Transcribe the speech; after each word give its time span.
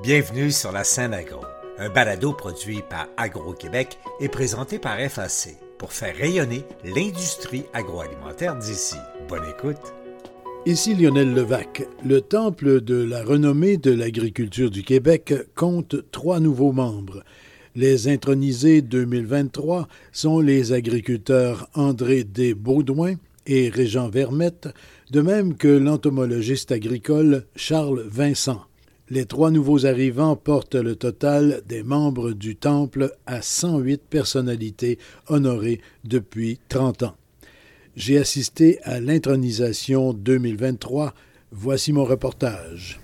Bienvenue 0.00 0.52
sur 0.52 0.70
la 0.70 0.84
scène 0.84 1.12
agro, 1.12 1.40
un 1.76 1.88
balado 1.90 2.32
produit 2.32 2.82
par 2.88 3.08
Agro-Québec 3.16 3.98
et 4.20 4.28
présenté 4.28 4.78
par 4.78 4.96
FAC 5.00 5.56
pour 5.76 5.92
faire 5.92 6.14
rayonner 6.14 6.62
l'industrie 6.84 7.64
agroalimentaire 7.72 8.54
d'ici. 8.54 8.94
Bonne 9.28 9.42
écoute. 9.50 9.92
Ici 10.66 10.94
Lionel 10.94 11.34
Levac. 11.34 11.88
Le 12.04 12.20
Temple 12.20 12.80
de 12.80 12.94
la 12.94 13.24
renommée 13.24 13.76
de 13.76 13.90
l'agriculture 13.90 14.70
du 14.70 14.84
Québec 14.84 15.34
compte 15.56 15.96
trois 16.12 16.38
nouveaux 16.38 16.72
membres. 16.72 17.24
Les 17.74 18.06
intronisés 18.06 18.82
2023 18.82 19.88
sont 20.12 20.38
les 20.38 20.72
agriculteurs 20.72 21.68
André 21.74 22.22
D. 22.22 22.54
Baudouin 22.54 23.14
et 23.48 23.68
Régent 23.68 24.10
Vermette, 24.10 24.68
de 25.10 25.22
même 25.22 25.56
que 25.56 25.66
l'entomologiste 25.66 26.70
agricole 26.70 27.46
Charles 27.56 28.04
Vincent. 28.08 28.67
Les 29.10 29.24
trois 29.24 29.50
nouveaux 29.50 29.86
arrivants 29.86 30.36
portent 30.36 30.74
le 30.74 30.94
total 30.94 31.62
des 31.66 31.82
membres 31.82 32.32
du 32.32 32.56
Temple 32.56 33.10
à 33.26 33.40
108 33.40 34.02
personnalités 34.02 34.98
honorées 35.28 35.80
depuis 36.04 36.60
30 36.68 37.04
ans. 37.04 37.16
J'ai 37.96 38.18
assisté 38.18 38.78
à 38.82 39.00
l'intronisation 39.00 40.12
2023. 40.12 41.14
Voici 41.52 41.94
mon 41.94 42.04
reportage. 42.04 43.00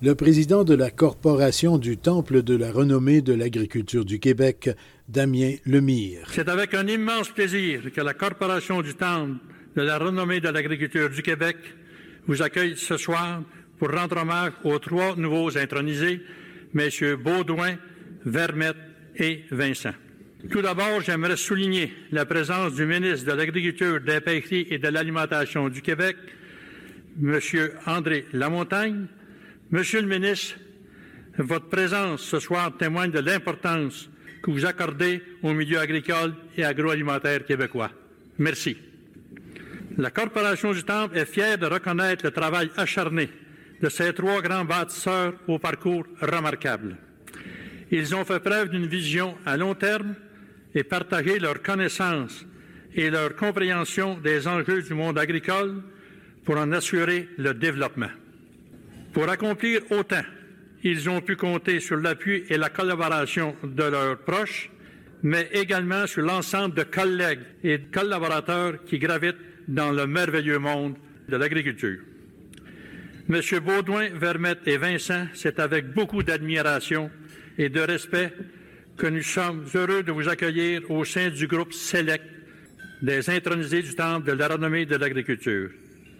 Le 0.00 0.14
président 0.14 0.64
de 0.64 0.74
la 0.74 0.90
Corporation 0.90 1.76
du 1.76 1.98
Temple 1.98 2.42
de 2.42 2.56
la 2.56 2.72
renommée 2.72 3.20
de 3.20 3.34
l'agriculture 3.34 4.06
du 4.06 4.20
Québec, 4.20 4.70
Damien 5.08 5.56
Lemire. 5.66 6.28
C'est 6.32 6.48
avec 6.48 6.72
un 6.72 6.86
immense 6.86 7.28
plaisir 7.28 7.82
que 7.92 8.00
la 8.00 8.14
Corporation 8.14 8.80
du 8.80 8.94
Temple 8.94 9.36
de 9.76 9.82
la 9.82 9.98
renommée 9.98 10.40
de 10.40 10.48
l'agriculture 10.48 11.10
du 11.10 11.22
Québec 11.22 11.56
vous 12.28 12.42
accueille 12.42 12.76
ce 12.76 12.96
soir 12.98 13.42
pour 13.78 13.90
rendre 13.90 14.18
hommage 14.18 14.52
aux 14.62 14.78
trois 14.78 15.16
nouveaux 15.16 15.56
intronisés, 15.56 16.20
messieurs 16.74 17.16
Baudouin, 17.16 17.76
Vermette 18.24 18.76
et 19.16 19.44
Vincent. 19.50 19.94
Tout 20.50 20.62
d'abord, 20.62 21.00
j'aimerais 21.00 21.36
souligner 21.36 21.92
la 22.12 22.26
présence 22.26 22.74
du 22.74 22.84
ministre 22.84 23.26
de 23.26 23.32
l'Agriculture, 23.32 24.00
de 24.00 24.06
la 24.06 24.20
Pêcherie 24.20 24.66
et 24.70 24.78
de 24.78 24.88
l'Alimentation 24.88 25.68
du 25.68 25.80
Québec, 25.80 26.16
M. 27.20 27.40
André 27.86 28.26
Lamontagne. 28.32 29.06
Monsieur 29.70 30.02
le 30.02 30.06
ministre, 30.06 30.56
votre 31.38 31.68
présence 31.68 32.22
ce 32.22 32.38
soir 32.38 32.76
témoigne 32.76 33.10
de 33.10 33.20
l'importance 33.20 34.10
que 34.42 34.50
vous 34.50 34.66
accordez 34.66 35.22
au 35.42 35.52
milieu 35.54 35.78
agricole 35.78 36.34
et 36.56 36.64
agroalimentaire 36.64 37.44
québécois. 37.44 37.90
Merci. 38.38 38.76
La 39.98 40.12
Corporation 40.12 40.72
du 40.72 40.84
Temple 40.84 41.18
est 41.18 41.24
fière 41.24 41.58
de 41.58 41.66
reconnaître 41.66 42.24
le 42.24 42.30
travail 42.30 42.70
acharné 42.76 43.28
de 43.82 43.88
ces 43.88 44.12
trois 44.12 44.40
grands 44.40 44.64
bâtisseurs 44.64 45.34
au 45.48 45.58
parcours 45.58 46.04
remarquable. 46.20 46.96
Ils 47.90 48.14
ont 48.14 48.24
fait 48.24 48.38
preuve 48.38 48.68
d'une 48.68 48.86
vision 48.86 49.36
à 49.44 49.56
long 49.56 49.74
terme 49.74 50.14
et 50.72 50.84
partagé 50.84 51.40
leur 51.40 51.62
connaissance 51.62 52.46
et 52.94 53.10
leur 53.10 53.34
compréhension 53.34 54.16
des 54.18 54.46
enjeux 54.46 54.82
du 54.82 54.94
monde 54.94 55.18
agricole 55.18 55.82
pour 56.44 56.58
en 56.58 56.70
assurer 56.70 57.28
le 57.36 57.52
développement. 57.54 58.10
Pour 59.12 59.28
accomplir 59.28 59.80
autant, 59.90 60.24
ils 60.84 61.10
ont 61.10 61.20
pu 61.20 61.34
compter 61.34 61.80
sur 61.80 61.96
l'appui 61.96 62.44
et 62.48 62.56
la 62.56 62.70
collaboration 62.70 63.56
de 63.64 63.82
leurs 63.82 64.18
proches, 64.18 64.70
mais 65.24 65.48
également 65.52 66.06
sur 66.06 66.22
l'ensemble 66.22 66.76
de 66.76 66.84
collègues 66.84 67.42
et 67.64 67.78
de 67.78 67.90
collaborateurs 67.92 68.84
qui 68.84 69.00
gravitent 69.00 69.47
dans 69.68 69.92
le 69.92 70.06
merveilleux 70.06 70.58
monde 70.58 70.94
de 71.28 71.36
l'agriculture. 71.36 72.00
Monsieur 73.28 73.60
Baudouin, 73.60 74.08
Vermette 74.14 74.66
et 74.66 74.78
Vincent, 74.78 75.26
c'est 75.34 75.60
avec 75.60 75.92
beaucoup 75.92 76.22
d'admiration 76.22 77.10
et 77.58 77.68
de 77.68 77.80
respect 77.80 78.32
que 78.96 79.06
nous 79.06 79.22
sommes 79.22 79.64
heureux 79.74 80.02
de 80.02 80.10
vous 80.12 80.28
accueillir 80.28 80.90
au 80.90 81.04
sein 81.04 81.28
du 81.28 81.46
groupe 81.46 81.72
SELECT 81.72 82.24
des 83.02 83.30
intronisés 83.30 83.82
du 83.82 83.94
Temple 83.94 84.26
de 84.26 84.32
la 84.32 84.48
renommée 84.48 84.86
de 84.86 84.96
l'agriculture 84.96 85.70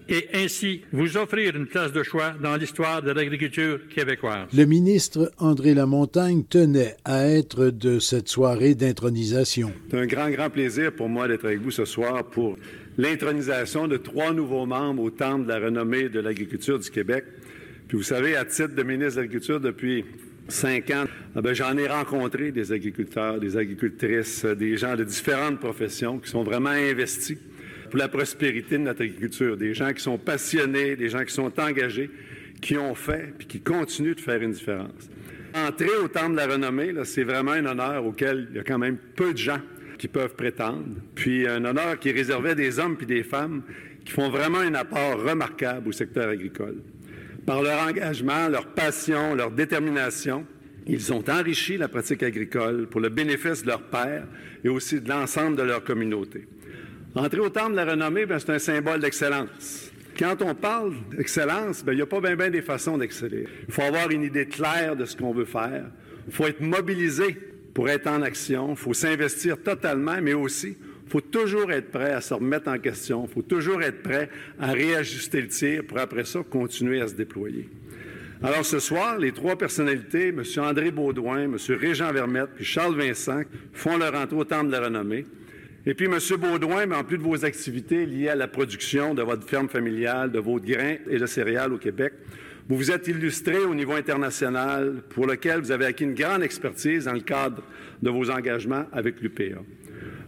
et 0.09 0.29
ainsi 0.35 0.83
vous 0.93 1.17
offrir 1.17 1.55
une 1.55 1.67
place 1.67 1.93
de 1.93 2.03
choix 2.03 2.35
dans 2.43 2.57
l'histoire 2.57 3.03
de 3.03 3.11
l'agriculture 3.11 3.81
québécoise. 3.89 4.49
Le 4.55 4.65
ministre 4.65 5.31
André 5.39 5.75
Lamontagne 5.75 6.45
tenait 6.45 6.97
à 7.05 7.27
être 7.27 7.67
de 7.67 7.99
cette 7.99 8.29
soirée 8.29 8.75
d'intronisation. 8.75 9.73
C'est 9.91 9.99
un 9.99 10.07
grand, 10.07 10.31
grand 10.31 10.51
plaisir 10.51 10.93
pour 10.93 11.09
moi 11.09 11.29
d'être 11.29 11.45
avec 11.45 11.61
vous 11.61 11.71
ce 11.71 11.85
soir 11.85 12.25
pour 12.25 12.57
l'intronisation 12.99 13.87
de 13.87 13.97
trois 13.97 14.33
nouveaux 14.33 14.67
membres 14.67 15.05
au 15.05 15.11
Temple 15.11 15.45
de 15.45 15.49
la 15.49 15.61
renommée 15.61 16.09
de 16.09 16.19
l'agriculture 16.21 16.79
du 16.79 16.91
Québec. 16.91 17.25
Puis 17.87 17.97
vous 17.97 18.03
savez, 18.03 18.37
à 18.37 18.45
titre 18.45 18.75
de 18.75 18.83
ministre 18.83 19.15
de 19.15 19.21
l'Agriculture 19.23 19.61
depuis 19.61 20.05
cinq 20.49 20.91
ans, 20.91 21.05
ah 21.35 21.41
ben, 21.41 21.55
j'en 21.55 21.77
ai 21.79 21.87
rencontré 21.87 22.51
des 22.51 22.73
agriculteurs, 22.73 23.39
des 23.39 23.57
agricultrices, 23.57 24.45
des 24.45 24.77
gens 24.77 24.97
de 24.97 25.05
différentes 25.05 25.61
professions 25.61 26.19
qui 26.19 26.29
sont 26.29 26.43
vraiment 26.43 26.71
investis 26.71 27.39
pour 27.89 27.99
la 27.99 28.09
prospérité 28.09 28.77
de 28.77 28.83
notre 28.83 29.03
agriculture, 29.03 29.57
des 29.57 29.73
gens 29.73 29.93
qui 29.93 30.03
sont 30.03 30.19
passionnés, 30.19 30.97
des 30.97 31.09
gens 31.09 31.25
qui 31.25 31.33
sont 31.33 31.53
engagés, 31.59 32.11
qui 32.61 32.77
ont 32.77 32.95
fait 32.95 33.33
puis 33.39 33.47
qui 33.47 33.61
continuent 33.61 34.17
de 34.17 34.21
faire 34.21 34.43
une 34.43 34.53
différence. 34.53 35.09
Entrer 35.55 35.97
au 36.03 36.09
Temple 36.09 36.33
de 36.33 36.37
la 36.37 36.47
renommée, 36.47 36.93
c'est 37.05 37.23
vraiment 37.23 37.53
un 37.53 37.65
honneur 37.65 38.05
auquel 38.05 38.49
il 38.51 38.57
y 38.57 38.59
a 38.59 38.65
quand 38.65 38.79
même 38.79 38.99
peu 39.17 39.33
de 39.33 39.39
gens 39.39 39.61
qui 39.99 40.09
peuvent 40.09 40.35
prétendre, 40.35 40.87
puis 41.15 41.47
un 41.47 41.65
honneur 41.65 41.99
qui 41.99 42.11
est 42.11 42.13
réservé 42.13 42.51
à 42.51 42.55
des 42.55 42.79
hommes 42.79 42.97
puis 42.97 43.07
des 43.07 43.23
femmes 43.23 43.63
qui 44.05 44.13
font 44.13 44.31
vraiment 44.31 44.59
un 44.59 44.75
apport 44.75 45.23
remarquable 45.23 45.89
au 45.89 45.93
secteur 45.93 46.31
agricole. 46.31 46.77
Par 47.45 47.63
leur 47.63 47.81
engagement, 47.81 48.49
leur 48.49 48.67
passion, 48.69 49.35
leur 49.35 49.51
détermination, 49.51 50.47
ils 50.87 51.13
ont 51.13 51.23
enrichi 51.29 51.77
la 51.77 51.89
pratique 51.89 52.23
agricole 52.23 52.87
pour 52.87 53.01
le 53.01 53.11
bénéfice 53.11 53.63
de 53.63 53.69
leurs 53.69 53.83
pairs 53.83 54.27
et 54.65 54.69
aussi 54.69 55.01
de 55.01 55.09
l'ensemble 55.09 55.57
de 55.57 55.63
leur 55.63 55.85
communauté. 55.85 56.47
Entrer 57.15 57.41
au 57.41 57.51
temple 57.51 57.73
de 57.73 57.77
la 57.77 57.85
renommée, 57.85 58.27
ben, 58.27 58.39
c'est 58.39 58.51
un 58.51 58.59
symbole 58.59 59.01
d'excellence. 59.01 59.91
Quand 60.19 60.41
on 60.43 60.55
parle 60.55 60.95
d'excellence, 61.17 61.85
ben, 61.85 61.93
il 61.93 61.97
n'y 61.97 62.03
a 62.03 62.07
pas 62.07 62.21
bien 62.21 62.51
des 62.51 62.63
façons 62.63 62.97
d'exceller. 62.97 63.47
Il 63.67 63.75
faut 63.75 63.83
avoir 63.83 64.11
une 64.11 64.23
idée 64.23 64.47
claire 64.47 64.97
de 64.97 65.05
ce 65.05 65.17
qu'on 65.17 65.33
veut 65.33 65.45
faire. 65.45 65.85
Il 66.27 66.33
faut 66.33 66.47
être 66.47 66.61
mobilisé 66.61 67.37
pour 67.79 67.89
être 67.89 68.09
en 68.09 68.23
action. 68.23 68.71
Il 68.71 68.77
faut 68.77 68.93
s'investir 68.93 69.57
totalement, 69.63 70.17
mais 70.21 70.35
aussi, 70.35 70.77
il 71.05 71.09
faut 71.09 71.21
toujours 71.21 71.71
être 71.71 71.93
prêt 71.93 72.11
à 72.11 72.21
se 72.21 72.35
remettre 72.35 72.67
en 72.67 72.77
question. 72.77 73.25
Il 73.25 73.33
faut 73.33 73.43
toujours 73.43 73.81
être 73.85 74.03
prêt 74.03 74.29
à 74.59 74.73
réajuster 74.73 75.41
le 75.41 75.47
tir 75.47 75.85
pour 75.87 75.99
après 75.99 76.25
ça 76.25 76.41
continuer 76.43 77.01
à 77.01 77.07
se 77.07 77.15
déployer. 77.15 77.69
Alors 78.43 78.65
ce 78.65 78.81
soir, 78.81 79.17
les 79.17 79.31
trois 79.31 79.57
personnalités, 79.57 80.31
M. 80.31 80.43
André 80.57 80.91
Baudouin, 80.91 81.45
M. 81.45 81.57
Régent 81.69 82.13
Vermette 82.13 82.51
puis 82.57 82.65
Charles 82.65 82.97
Vincent, 82.97 83.43
font 83.73 83.97
leur 83.97 84.13
entrée 84.17 84.35
au 84.35 84.45
Temple 84.45 84.67
de 84.67 84.73
la 84.73 84.81
renommée. 84.81 85.25
Et 85.87 85.95
puis, 85.95 86.07
M. 86.07 86.19
Baudouin, 86.37 86.87
mais 86.87 86.97
en 86.97 87.05
plus 87.05 87.19
de 87.19 87.23
vos 87.23 87.45
activités 87.45 88.07
liées 88.07 88.31
à 88.31 88.35
la 88.35 88.49
production 88.49 89.15
de 89.15 89.23
votre 89.23 89.49
ferme 89.49 89.69
familiale, 89.69 90.33
de 90.33 90.41
vos 90.41 90.59
grains 90.59 90.97
et 91.09 91.19
de 91.19 91.27
céréales 91.27 91.73
au 91.73 91.79
Québec, 91.79 92.13
vous 92.69 92.77
vous 92.77 92.91
êtes 92.91 93.09
illustré 93.09 93.59
au 93.59 93.75
niveau 93.75 93.95
international, 93.95 95.03
pour 95.11 95.27
lequel 95.27 95.61
vous 95.61 95.71
avez 95.71 95.87
acquis 95.87 96.05
une 96.05 96.15
grande 96.15 96.43
expertise 96.43 97.07
dans 97.07 97.13
le 97.13 97.21
cadre 97.21 97.63
de 98.03 98.11
vos 98.11 98.31
engagements 98.31 98.85
avec 98.93 99.21
l'UPA. 99.21 99.61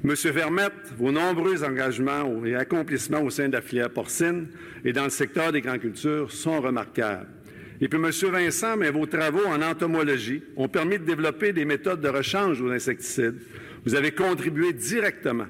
M. 0.03 0.15
Vermette, 0.33 0.95
vos 0.97 1.13
nombreux 1.13 1.63
engagements 1.63 2.45
et 2.45 2.55
accomplissements 2.55 3.21
au 3.23 3.31
sein 3.31 3.49
de 3.49 3.53
la 3.53 3.61
filière 3.61 3.91
porcine 3.91 4.49
et 4.85 4.93
dans 4.95 5.05
le 5.05 5.11
secteur 5.11 5.53
des 5.53 5.61
grandes 5.61 5.81
cultures 5.81 6.33
sont 6.33 6.61
remarquables. 6.61 7.29
Et 7.83 7.89
puis, 7.89 7.99
M. 7.99 8.11
Vincent, 8.33 8.77
mais 8.77 8.91
vos 8.91 9.07
travaux 9.07 9.47
en 9.47 9.61
entomologie 9.61 10.43
ont 10.57 10.69
permis 10.69 10.99
de 10.99 11.05
développer 11.05 11.53
des 11.53 11.67
méthodes 11.67 12.01
de 12.01 12.09
rechange 12.09 12.61
aux 12.63 12.71
insecticides 12.71 13.41
vous 13.85 13.95
avez 13.95 14.13
contribué 14.13 14.73
directement 14.73 15.47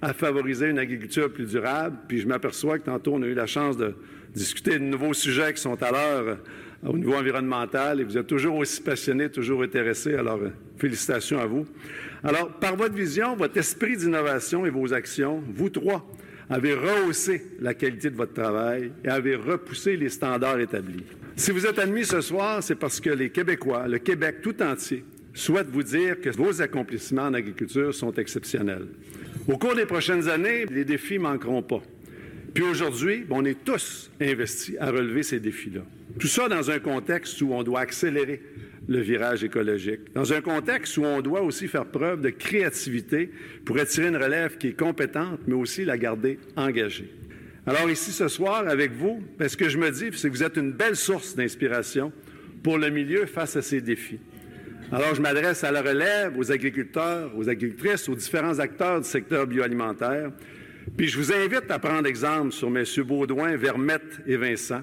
à 0.00 0.12
favoriser 0.12 0.68
une 0.68 0.78
agriculture 0.78 1.32
plus 1.32 1.46
durable. 1.46 1.96
Puis 2.08 2.20
je 2.20 2.26
m'aperçois 2.26 2.78
que 2.78 2.84
tantôt, 2.84 3.14
on 3.14 3.22
a 3.22 3.26
eu 3.26 3.34
la 3.34 3.46
chance 3.46 3.76
de 3.76 3.94
discuter 4.34 4.78
de 4.78 4.84
nouveaux 4.84 5.14
sujets 5.14 5.52
qui 5.54 5.60
sont 5.60 5.80
à 5.82 5.90
l'heure 5.90 6.28
euh, 6.28 6.88
au 6.88 6.98
niveau 6.98 7.14
environnemental 7.14 8.00
et 8.00 8.04
vous 8.04 8.18
êtes 8.18 8.26
toujours 8.26 8.56
aussi 8.56 8.80
passionné, 8.80 9.30
toujours 9.30 9.62
intéressé. 9.62 10.14
Alors, 10.14 10.40
euh, 10.42 10.50
félicitations 10.76 11.38
à 11.38 11.46
vous. 11.46 11.66
Alors, 12.22 12.48
par 12.58 12.76
votre 12.76 12.94
vision, 12.94 13.36
votre 13.36 13.56
esprit 13.56 13.96
d'innovation 13.96 14.66
et 14.66 14.70
vos 14.70 14.92
actions, 14.92 15.42
vous 15.54 15.70
trois 15.70 16.06
avez 16.50 16.74
rehaussé 16.74 17.42
la 17.60 17.74
qualité 17.74 18.10
de 18.10 18.16
votre 18.16 18.34
travail 18.34 18.92
et 19.02 19.08
avez 19.08 19.34
repoussé 19.34 19.96
les 19.96 20.10
standards 20.10 20.60
établis. 20.60 21.04
Si 21.36 21.50
vous 21.50 21.66
êtes 21.66 21.78
admis 21.78 22.04
ce 22.04 22.20
soir, 22.20 22.62
c'est 22.62 22.74
parce 22.74 23.00
que 23.00 23.10
les 23.10 23.30
Québécois, 23.30 23.88
le 23.88 23.98
Québec 23.98 24.36
tout 24.42 24.62
entier, 24.62 25.04
souhaite 25.32 25.68
vous 25.68 25.82
dire 25.82 26.20
que 26.20 26.30
vos 26.30 26.62
accomplissements 26.62 27.24
en 27.24 27.34
agriculture 27.34 27.94
sont 27.94 28.12
exceptionnels. 28.12 28.86
Au 29.48 29.58
cours 29.58 29.74
des 29.74 29.86
prochaines 29.86 30.28
années, 30.28 30.66
les 30.66 30.84
défis 30.84 31.18
manqueront 31.18 31.62
pas. 31.62 31.82
Puis 32.54 32.62
aujourd'hui, 32.62 33.26
on 33.30 33.44
est 33.44 33.64
tous 33.64 34.10
investis 34.20 34.76
à 34.78 34.90
relever 34.90 35.24
ces 35.24 35.40
défis-là. 35.40 35.80
Tout 36.20 36.28
ça 36.28 36.48
dans 36.48 36.70
un 36.70 36.78
contexte 36.78 37.42
où 37.42 37.52
on 37.52 37.64
doit 37.64 37.80
accélérer 37.80 38.40
le 38.86 39.00
virage 39.00 39.42
écologique, 39.42 40.12
dans 40.14 40.32
un 40.32 40.40
contexte 40.40 40.96
où 40.96 41.04
on 41.04 41.20
doit 41.20 41.42
aussi 41.42 41.66
faire 41.66 41.86
preuve 41.86 42.20
de 42.20 42.30
créativité 42.30 43.30
pour 43.64 43.78
attirer 43.78 44.08
une 44.08 44.16
relève 44.16 44.56
qui 44.56 44.68
est 44.68 44.78
compétente, 44.78 45.40
mais 45.46 45.54
aussi 45.54 45.84
la 45.84 45.98
garder 45.98 46.38
engagée. 46.56 47.12
Alors 47.66 47.90
ici 47.90 48.12
ce 48.12 48.28
soir 48.28 48.68
avec 48.68 48.92
vous, 48.92 49.22
ben, 49.38 49.48
ce 49.48 49.56
que 49.56 49.68
je 49.68 49.78
me 49.78 49.90
dis, 49.90 50.10
c'est 50.12 50.28
que 50.28 50.34
vous 50.34 50.42
êtes 50.42 50.56
une 50.56 50.72
belle 50.72 50.96
source 50.96 51.34
d'inspiration 51.34 52.12
pour 52.62 52.78
le 52.78 52.90
milieu 52.90 53.26
face 53.26 53.56
à 53.56 53.62
ces 53.62 53.80
défis. 53.80 54.20
Alors 54.92 55.14
je 55.14 55.22
m'adresse 55.22 55.64
à 55.64 55.72
la 55.72 55.80
relève, 55.80 56.38
aux 56.38 56.52
agriculteurs, 56.52 57.32
aux 57.36 57.48
agricultrices, 57.48 58.08
aux 58.08 58.14
différents 58.14 58.58
acteurs 58.58 59.00
du 59.00 59.08
secteur 59.08 59.46
bioalimentaire. 59.46 60.30
Puis 60.96 61.08
je 61.08 61.18
vous 61.18 61.32
invite 61.32 61.70
à 61.70 61.78
prendre 61.78 62.06
exemple 62.06 62.52
sur 62.52 62.68
M. 62.68 62.84
Baudouin, 63.06 63.56
Vermette 63.56 64.20
et 64.26 64.36
Vincent, 64.36 64.82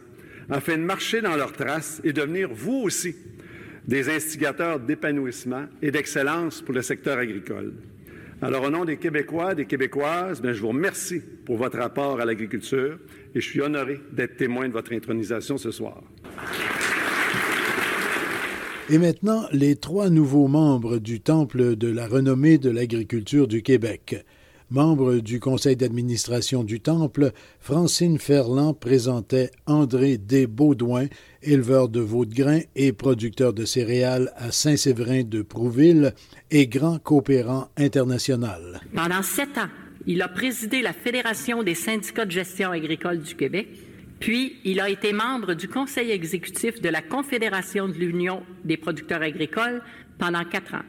afin 0.49 0.77
de 0.77 0.83
marcher 0.83 1.21
dans 1.21 1.35
leurs 1.35 1.53
traces 1.53 2.01
et 2.03 2.13
devenir 2.13 2.49
vous 2.51 2.81
aussi 2.83 3.15
des 3.87 4.09
instigateurs 4.09 4.79
d'épanouissement 4.79 5.65
et 5.81 5.91
d'excellence 5.91 6.61
pour 6.61 6.73
le 6.73 6.81
secteur 6.81 7.17
agricole. 7.17 7.73
Alors, 8.43 8.63
au 8.63 8.69
nom 8.71 8.85
des 8.85 8.97
Québécois, 8.97 9.53
des 9.53 9.65
Québécoises, 9.65 10.41
je 10.43 10.59
vous 10.59 10.69
remercie 10.69 11.21
pour 11.45 11.57
votre 11.57 11.77
rapport 11.77 12.19
à 12.19 12.25
l'agriculture 12.25 12.97
et 13.35 13.39
je 13.39 13.47
suis 13.47 13.61
honoré 13.61 13.99
d'être 14.11 14.37
témoin 14.37 14.67
de 14.67 14.73
votre 14.73 14.93
intronisation 14.93 15.57
ce 15.57 15.69
soir. 15.69 16.01
Et 18.89 18.97
maintenant, 18.97 19.45
les 19.51 19.75
trois 19.75 20.09
nouveaux 20.09 20.47
membres 20.47 20.97
du 20.97 21.21
Temple 21.21 21.75
de 21.75 21.87
la 21.87 22.07
renommée 22.07 22.57
de 22.57 22.71
l'agriculture 22.71 23.47
du 23.47 23.61
Québec. 23.61 24.25
Membre 24.71 25.15
du 25.15 25.41
conseil 25.41 25.75
d'administration 25.75 26.63
du 26.63 26.79
Temple, 26.79 27.33
Francine 27.59 28.17
Ferland 28.17 28.73
présentait 28.73 29.51
André 29.65 30.17
Desbaudouin, 30.17 31.07
éleveur 31.43 31.89
de 31.89 31.99
veaux 31.99 32.23
de 32.23 32.31
et 32.77 32.93
producteur 32.93 33.51
de 33.51 33.65
céréales 33.65 34.31
à 34.37 34.53
Saint-Séverin 34.53 35.23
de 35.23 35.41
Prouville 35.41 36.13
et 36.51 36.67
grand 36.67 36.99
coopérant 36.99 37.67
international. 37.75 38.79
Pendant 38.95 39.21
sept 39.23 39.57
ans, 39.57 39.67
il 40.07 40.21
a 40.21 40.29
présidé 40.29 40.81
la 40.81 40.93
Fédération 40.93 41.63
des 41.63 41.75
syndicats 41.75 42.25
de 42.25 42.31
gestion 42.31 42.71
agricole 42.71 43.19
du 43.19 43.35
Québec, 43.35 43.67
puis 44.21 44.55
il 44.63 44.79
a 44.79 44.89
été 44.89 45.11
membre 45.11 45.53
du 45.53 45.67
conseil 45.67 46.11
exécutif 46.11 46.79
de 46.79 46.87
la 46.87 47.01
Confédération 47.01 47.89
de 47.89 47.95
l'Union 47.95 48.41
des 48.63 48.77
producteurs 48.77 49.21
agricoles 49.21 49.81
pendant 50.17 50.45
quatre 50.45 50.75
ans. 50.75 50.85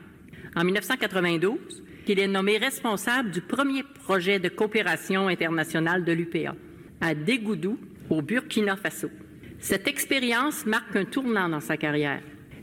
En 0.55 0.62
1992, 0.62 1.82
qu'il 2.04 2.19
est 2.19 2.28
nommé 2.28 2.58
responsable 2.58 3.31
du 3.31 3.40
premier 3.40 3.82
projet 3.82 4.38
de 4.38 4.49
coopération 4.49 5.28
internationale 5.28 6.04
de 6.04 6.12
l'UPA 6.12 6.54
à 7.00 7.14
Dégoudou, 7.14 7.78
au 8.10 8.22
Burkina 8.22 8.76
Faso. 8.76 9.10
Cette 9.58 9.88
expérience 9.88 10.66
marque 10.66 10.94
un 10.96 11.04
tournant 11.04 11.49
dans 11.49 11.60
sa 11.60 11.76
carrière. 11.76 12.20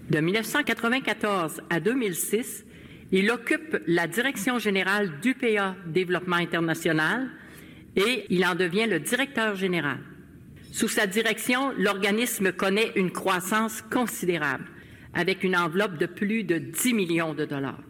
De 0.10 0.20
1994 0.20 1.62
à 1.70 1.80
2006, 1.80 2.66
il 3.12 3.32
occupe 3.32 3.78
la 3.88 4.08
direction 4.08 4.60
générale 4.60 5.20
d'UPA 5.22 5.76
Développement 5.88 6.36
international 6.36 7.30
et 7.96 8.26
il 8.30 8.46
en 8.46 8.56
devient 8.56 8.88
le 8.88 9.00
directeur 9.00 9.56
général. 9.56 9.98
Sous 10.72 10.88
sa 10.88 11.08
direction, 11.08 11.74
l'organisme 11.78 12.52
connaît 12.52 12.92
une 12.96 13.12
croissance 13.12 13.82
considérable, 13.82 14.66
avec 15.14 15.44
une 15.44 15.58
enveloppe 15.58 15.98
de 15.98 16.06
plus 16.06 16.44
de 16.44 16.60
10 16.60 16.94
millions 16.94 17.34
de 17.34 17.46
dollars. 17.46 17.82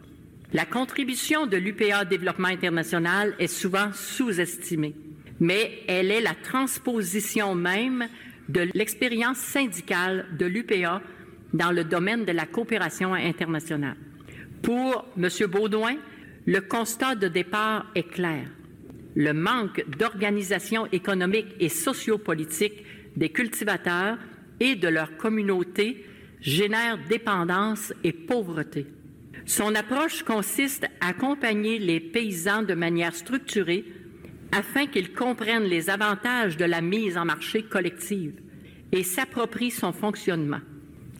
La 0.52 0.64
contribution 0.64 1.46
de 1.46 1.56
l'UPA 1.56 2.04
Développement 2.04 2.48
international 2.48 3.34
est 3.38 3.46
souvent 3.46 3.92
sous-estimée, 3.92 4.96
mais 5.38 5.82
elle 5.86 6.10
est 6.10 6.20
la 6.20 6.34
transposition 6.34 7.54
même 7.54 8.08
de 8.48 8.68
l'expérience 8.74 9.38
syndicale 9.38 10.26
de 10.36 10.46
l'UPA 10.46 11.02
dans 11.52 11.70
le 11.70 11.84
domaine 11.84 12.24
de 12.24 12.32
la 12.32 12.46
coopération 12.46 13.14
internationale. 13.14 13.96
Pour 14.60 15.06
M. 15.16 15.28
Baudouin, 15.48 15.96
le 16.46 16.60
constat 16.60 17.14
de 17.14 17.28
départ 17.28 17.86
est 17.94 18.10
clair. 18.10 18.48
Le 19.14 19.32
manque 19.32 19.84
d'organisation 19.98 20.86
économique 20.90 21.54
et 21.60 21.68
sociopolitique 21.68 22.84
des 23.14 23.28
cultivateurs 23.28 24.18
et 24.58 24.74
de 24.74 24.88
leur 24.88 25.16
communauté 25.16 26.04
génère 26.40 26.98
dépendance 27.08 27.92
et 28.02 28.12
pauvreté. 28.12 28.86
Son 29.50 29.74
approche 29.74 30.22
consiste 30.22 30.84
à 31.00 31.08
accompagner 31.08 31.80
les 31.80 31.98
paysans 31.98 32.62
de 32.62 32.74
manière 32.74 33.16
structurée 33.16 33.84
afin 34.52 34.86
qu'ils 34.86 35.12
comprennent 35.12 35.64
les 35.64 35.90
avantages 35.90 36.56
de 36.56 36.64
la 36.64 36.80
mise 36.80 37.18
en 37.18 37.24
marché 37.24 37.64
collective 37.64 38.34
et 38.92 39.02
s'approprient 39.02 39.72
son 39.72 39.92
fonctionnement. 39.92 40.60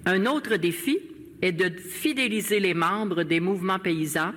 Un 0.07 0.27
autre 0.27 0.55
défi 0.55 1.01
est 1.43 1.51
de 1.51 1.77
fidéliser 1.77 2.61
les 2.61 2.73
membres 2.73 3.25
des 3.25 3.41
mouvements 3.41 3.81
paysans, 3.81 4.31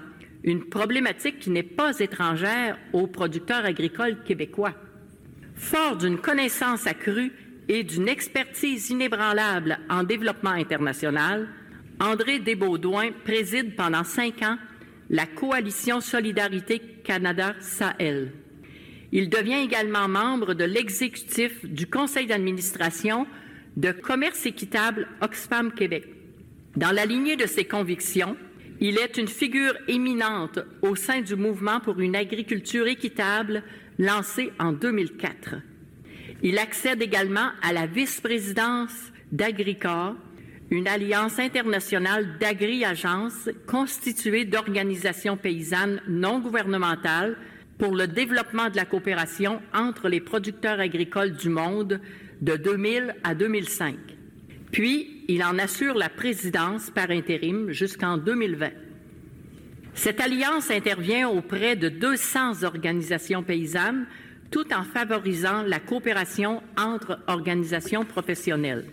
une 0.44 0.64
problématique 0.64 1.38
qui 1.38 1.52
n'est 1.52 1.62
pas 1.62 2.00
étrangère 2.00 2.80
aux 2.94 3.06
producteurs 3.06 3.64
agricoles 3.64 4.24
québécois. 4.24 4.74
Fort 5.54 5.98
d'une 5.98 6.18
connaissance 6.18 6.88
accrue 6.88 7.32
et 7.68 7.84
d'une 7.84 8.08
expertise 8.08 8.90
inébranlable 8.90 9.78
en 9.88 10.02
développement 10.02 10.50
international, 10.50 11.48
André 12.00 12.40
Desbaudouin 12.40 13.12
préside 13.24 13.76
pendant 13.76 14.04
cinq 14.04 14.42
ans 14.42 14.58
la 15.10 15.26
coalition 15.26 16.02
Solidarité 16.02 16.80
Canada-Sahel. 17.04 18.32
Il 19.12 19.30
devient 19.30 19.62
également 19.64 20.08
membre 20.08 20.54
de 20.54 20.64
l'exécutif 20.64 21.64
du 21.66 21.88
conseil 21.88 22.26
d'administration 22.26 23.28
de 23.78 23.92
Commerce 23.92 24.46
équitable 24.46 25.08
Oxfam 25.22 25.72
Québec. 25.72 26.08
Dans 26.76 26.92
la 26.92 27.06
lignée 27.06 27.36
de 27.36 27.46
ses 27.46 27.66
convictions, 27.66 28.36
il 28.80 28.98
est 28.98 29.18
une 29.18 29.28
figure 29.28 29.76
éminente 29.88 30.60
au 30.82 30.96
sein 30.96 31.22
du 31.22 31.36
mouvement 31.36 31.80
pour 31.80 32.00
une 32.00 32.16
agriculture 32.16 32.88
équitable 32.88 33.64
lancé 34.00 34.52
en 34.60 34.74
2004. 34.74 35.56
Il 36.42 36.58
accède 36.58 37.02
également 37.02 37.50
à 37.62 37.72
la 37.72 37.86
vice-présidence 37.86 39.12
d'Agricor 39.32 40.16
une 40.74 40.88
alliance 40.88 41.38
internationale 41.38 42.40
d'agri-agences 42.40 43.48
constituée 43.68 44.44
d'organisations 44.44 45.38
paysannes 45.38 46.02
non 46.08 46.40
gouvernementales 46.40 47.38
pour 47.78 47.96
le 47.96 48.08
développement 48.08 48.72
de 48.72 48.76
la 48.76 48.86
coopération 48.86 49.62
entre 49.72 50.10
les 50.10 50.20
producteurs 50.20 50.80
agricoles 50.80 51.34
du 51.34 51.50
monde 51.50 52.02
de 52.42 52.56
2000 52.56 53.16
à 53.24 53.36
2005. 53.36 53.96
Puis, 54.72 55.24
il 55.28 55.44
en 55.44 55.60
assure 55.60 55.94
la 55.94 56.10
présidence 56.10 56.90
par 56.90 57.12
intérim 57.12 57.70
jusqu'en 57.70 58.18
2020. 58.18 58.70
Cette 59.94 60.22
alliance 60.22 60.72
intervient 60.72 61.30
auprès 61.30 61.76
de 61.76 61.90
200 61.90 62.64
organisations 62.64 63.44
paysannes 63.44 64.08
tout 64.50 64.74
en 64.74 64.84
favorisant 64.84 65.62
la 65.62 65.80
coopération 65.80 66.64
entre 66.80 67.20
organisations 67.28 68.06
professionnelles. 68.06 68.86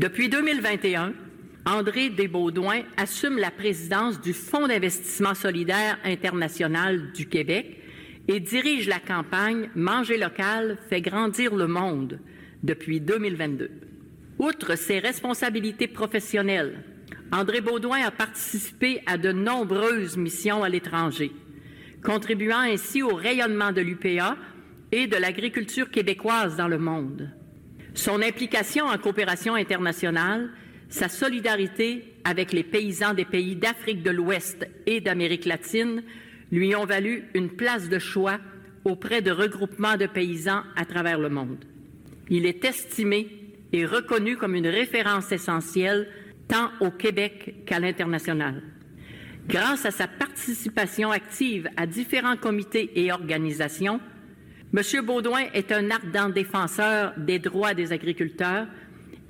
Depuis 0.00 0.30
2021, 0.30 1.12
André 1.66 2.08
Desbaudouin 2.08 2.84
assume 2.96 3.36
la 3.36 3.50
présidence 3.50 4.18
du 4.18 4.32
Fonds 4.32 4.66
d'investissement 4.66 5.34
solidaire 5.34 5.98
international 6.04 7.12
du 7.12 7.28
Québec 7.28 7.82
et 8.26 8.40
dirige 8.40 8.88
la 8.88 8.98
campagne 8.98 9.68
Manger 9.74 10.16
local 10.16 10.78
fait 10.88 11.02
grandir 11.02 11.54
le 11.54 11.66
monde 11.66 12.18
depuis 12.62 12.98
2022. 12.98 13.70
Outre 14.38 14.74
ses 14.74 15.00
responsabilités 15.00 15.86
professionnelles, 15.86 16.82
André 17.30 17.60
Baudouin 17.60 18.00
a 18.02 18.10
participé 18.10 19.02
à 19.04 19.18
de 19.18 19.32
nombreuses 19.32 20.16
missions 20.16 20.62
à 20.62 20.70
l'étranger, 20.70 21.30
contribuant 22.02 22.60
ainsi 22.60 23.02
au 23.02 23.14
rayonnement 23.14 23.72
de 23.72 23.82
l'UPA 23.82 24.38
et 24.92 25.08
de 25.08 25.16
l'agriculture 25.18 25.90
québécoise 25.90 26.56
dans 26.56 26.68
le 26.68 26.78
monde. 26.78 27.28
Son 27.94 28.22
implication 28.22 28.86
en 28.86 28.98
coopération 28.98 29.54
internationale, 29.54 30.50
sa 30.88 31.08
solidarité 31.08 32.14
avec 32.24 32.52
les 32.52 32.64
paysans 32.64 33.14
des 33.14 33.24
pays 33.24 33.56
d'Afrique 33.56 34.02
de 34.02 34.10
l'Ouest 34.10 34.68
et 34.86 35.00
d'Amérique 35.00 35.44
latine 35.44 36.02
lui 36.52 36.74
ont 36.74 36.84
valu 36.84 37.24
une 37.34 37.50
place 37.50 37.88
de 37.88 37.98
choix 37.98 38.38
auprès 38.84 39.22
de 39.22 39.30
regroupements 39.30 39.96
de 39.96 40.06
paysans 40.06 40.62
à 40.76 40.84
travers 40.84 41.18
le 41.18 41.28
monde. 41.28 41.64
Il 42.28 42.46
est 42.46 42.64
estimé 42.64 43.28
et 43.72 43.86
reconnu 43.86 44.36
comme 44.36 44.54
une 44.54 44.66
référence 44.66 45.32
essentielle 45.32 46.08
tant 46.48 46.70
au 46.80 46.90
Québec 46.90 47.64
qu'à 47.66 47.78
l'international. 47.78 48.62
Grâce 49.48 49.86
à 49.86 49.90
sa 49.90 50.06
participation 50.06 51.10
active 51.10 51.68
à 51.76 51.86
différents 51.86 52.36
comités 52.36 52.90
et 52.94 53.12
organisations, 53.12 54.00
M. 54.72 55.04
Baudouin 55.04 55.46
est 55.52 55.72
un 55.72 55.90
ardent 55.90 56.28
défenseur 56.28 57.12
des 57.16 57.40
droits 57.40 57.74
des 57.74 57.92
agriculteurs 57.92 58.68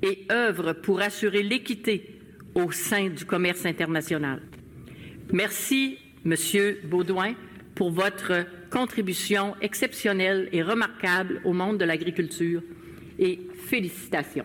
et 0.02 0.26
œuvre 0.30 0.74
pour 0.74 1.00
assurer 1.00 1.42
l'équité 1.42 2.20
au 2.54 2.70
sein 2.72 3.08
du 3.08 3.24
commerce 3.24 3.64
international. 3.64 4.42
Merci, 5.32 5.98
M. 6.26 6.34
Baudouin, 6.84 7.34
pour 7.74 7.90
votre 7.90 8.44
contribution 8.70 9.56
exceptionnelle 9.62 10.50
et 10.52 10.62
remarquable 10.62 11.40
au 11.44 11.54
monde 11.54 11.78
de 11.78 11.86
l'agriculture 11.86 12.62
et 13.18 13.40
félicitations. 13.66 14.44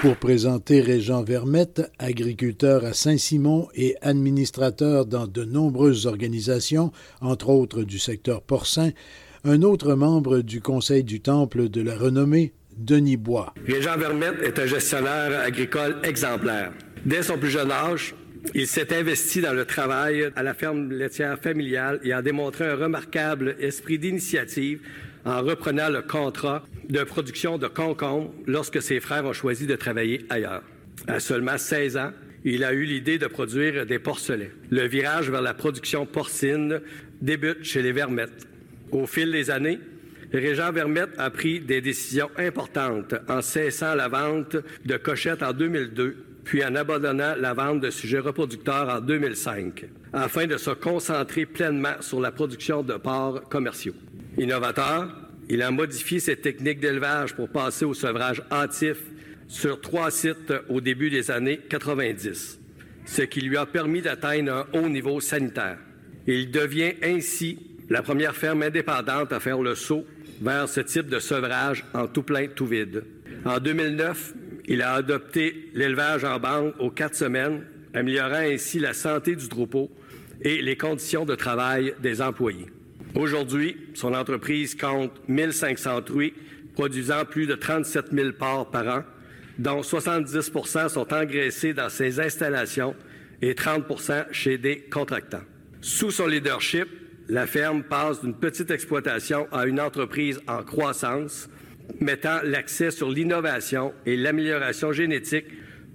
Pour 0.00 0.16
présenter 0.16 0.80
Régent 0.80 1.24
Vermette, 1.24 1.90
agriculteur 1.98 2.84
à 2.84 2.92
Saint-Simon 2.92 3.68
et 3.74 3.96
administrateur 4.00 5.06
dans 5.06 5.26
de 5.26 5.42
nombreuses 5.42 6.06
organisations, 6.06 6.92
entre 7.20 7.48
autres 7.48 7.82
du 7.82 7.98
secteur 7.98 8.42
porcin, 8.42 8.92
un 9.42 9.62
autre 9.62 9.94
membre 9.94 10.38
du 10.38 10.60
Conseil 10.60 11.02
du 11.02 11.20
Temple 11.20 11.68
de 11.68 11.82
la 11.82 11.96
renommée, 11.96 12.52
Denis 12.76 13.16
Bois. 13.16 13.52
Régent 13.66 13.98
Vermette 13.98 14.40
est 14.44 14.60
un 14.60 14.66
gestionnaire 14.66 15.40
agricole 15.40 15.96
exemplaire. 16.04 16.72
Dès 17.04 17.24
son 17.24 17.36
plus 17.36 17.50
jeune 17.50 17.72
âge, 17.72 18.14
il 18.54 18.68
s'est 18.68 18.96
investi 18.96 19.40
dans 19.40 19.52
le 19.52 19.64
travail 19.64 20.30
à 20.36 20.44
la 20.44 20.54
ferme 20.54 20.92
laitière 20.92 21.40
familiale 21.40 21.98
et 22.04 22.12
a 22.12 22.22
démontré 22.22 22.66
un 22.66 22.76
remarquable 22.76 23.56
esprit 23.58 23.98
d'initiative 23.98 24.80
en 25.24 25.42
reprenant 25.42 25.88
le 25.88 26.02
contrat 26.02 26.62
de 26.88 27.04
production 27.04 27.58
de 27.58 27.66
concombres 27.66 28.32
lorsque 28.46 28.82
ses 28.82 29.00
frères 29.00 29.24
ont 29.24 29.32
choisi 29.32 29.66
de 29.66 29.76
travailler 29.76 30.24
ailleurs. 30.30 30.62
À 31.06 31.20
seulement 31.20 31.58
16 31.58 31.96
ans, 31.96 32.12
il 32.44 32.64
a 32.64 32.72
eu 32.72 32.84
l'idée 32.84 33.18
de 33.18 33.26
produire 33.26 33.84
des 33.84 33.98
porcelets. 33.98 34.52
Le 34.70 34.86
virage 34.86 35.30
vers 35.30 35.42
la 35.42 35.54
production 35.54 36.06
porcine 36.06 36.80
débute 37.20 37.64
chez 37.64 37.82
les 37.82 37.92
Vermettes. 37.92 38.46
Au 38.90 39.06
fil 39.06 39.32
des 39.32 39.50
années, 39.50 39.80
Régent 40.32 40.72
Vermette 40.72 41.18
a 41.18 41.30
pris 41.30 41.60
des 41.60 41.80
décisions 41.80 42.30
importantes 42.36 43.14
en 43.28 43.40
cessant 43.42 43.94
la 43.94 44.08
vente 44.08 44.56
de 44.84 44.96
cochettes 44.96 45.42
en 45.42 45.52
2002, 45.52 46.16
puis 46.44 46.64
en 46.64 46.74
abandonnant 46.74 47.34
la 47.38 47.54
vente 47.54 47.80
de 47.80 47.90
sujets 47.90 48.18
reproducteurs 48.18 48.88
en 48.88 49.00
2005, 49.00 49.86
afin 50.12 50.46
de 50.46 50.56
se 50.56 50.70
concentrer 50.70 51.46
pleinement 51.46 52.00
sur 52.00 52.20
la 52.20 52.30
production 52.30 52.82
de 52.82 52.94
porcs 52.94 53.48
commerciaux. 53.48 53.94
Innovateur, 54.36 55.27
il 55.48 55.62
a 55.62 55.70
modifié 55.70 56.20
ses 56.20 56.36
techniques 56.36 56.80
d'élevage 56.80 57.34
pour 57.34 57.48
passer 57.48 57.84
au 57.84 57.94
sevrage 57.94 58.42
hâtif 58.50 58.98
sur 59.48 59.80
trois 59.80 60.10
sites 60.10 60.52
au 60.68 60.80
début 60.80 61.10
des 61.10 61.30
années 61.30 61.58
90, 61.68 62.60
ce 63.06 63.22
qui 63.22 63.40
lui 63.40 63.56
a 63.56 63.64
permis 63.64 64.02
d'atteindre 64.02 64.52
un 64.52 64.78
haut 64.78 64.88
niveau 64.88 65.20
sanitaire. 65.20 65.78
Il 66.26 66.50
devient 66.50 66.92
ainsi 67.02 67.58
la 67.88 68.02
première 68.02 68.36
ferme 68.36 68.62
indépendante 68.62 69.32
à 69.32 69.40
faire 69.40 69.62
le 69.62 69.74
saut 69.74 70.04
vers 70.42 70.68
ce 70.68 70.80
type 70.80 71.08
de 71.08 71.18
sevrage 71.18 71.84
en 71.94 72.06
tout 72.06 72.22
plein, 72.22 72.46
tout 72.48 72.66
vide. 72.66 73.04
En 73.46 73.58
2009, 73.58 74.34
il 74.66 74.82
a 74.82 74.92
adopté 74.92 75.70
l'élevage 75.72 76.24
en 76.24 76.38
bande 76.38 76.74
aux 76.78 76.90
quatre 76.90 77.14
semaines, 77.14 77.64
améliorant 77.94 78.34
ainsi 78.34 78.78
la 78.78 78.92
santé 78.92 79.34
du 79.34 79.48
troupeau 79.48 79.90
et 80.42 80.60
les 80.60 80.76
conditions 80.76 81.24
de 81.24 81.34
travail 81.34 81.94
des 82.00 82.20
employés. 82.20 82.66
Aujourd'hui, 83.14 83.76
son 83.94 84.14
entreprise 84.14 84.74
compte 84.74 85.12
1500 85.28 86.02
truies, 86.02 86.34
produisant 86.74 87.24
plus 87.24 87.46
de 87.46 87.54
37 87.54 88.06
000 88.12 88.32
porcs 88.32 88.70
par 88.70 88.86
an, 88.86 89.04
dont 89.58 89.80
70% 89.80 90.88
sont 90.88 91.12
engraissés 91.12 91.74
dans 91.74 91.88
ses 91.88 92.20
installations 92.20 92.94
et 93.42 93.54
30% 93.54 94.26
chez 94.30 94.58
des 94.58 94.80
contractants. 94.80 95.42
Sous 95.80 96.10
son 96.10 96.26
leadership, 96.26 96.86
la 97.28 97.46
ferme 97.46 97.82
passe 97.82 98.20
d'une 98.20 98.34
petite 98.34 98.70
exploitation 98.70 99.48
à 99.52 99.66
une 99.66 99.80
entreprise 99.80 100.40
en 100.46 100.62
croissance, 100.62 101.48
mettant 102.00 102.40
l'accès 102.44 102.90
sur 102.90 103.10
l'innovation 103.10 103.92
et 104.06 104.16
l'amélioration 104.16 104.92
génétique 104.92 105.46